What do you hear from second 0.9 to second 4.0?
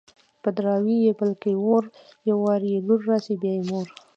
يې بل کي اور_ يو وار يې لور راسي بيا مور